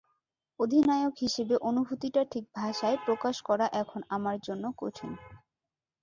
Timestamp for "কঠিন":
4.77-5.11